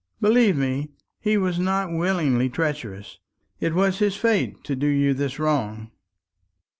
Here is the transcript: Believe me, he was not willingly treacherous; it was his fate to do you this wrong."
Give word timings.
Believe 0.19 0.57
me, 0.57 0.89
he 1.19 1.37
was 1.37 1.59
not 1.59 1.93
willingly 1.93 2.49
treacherous; 2.49 3.19
it 3.59 3.75
was 3.75 3.99
his 3.99 4.15
fate 4.15 4.63
to 4.63 4.75
do 4.75 4.87
you 4.87 5.13
this 5.13 5.37
wrong." 5.37 5.91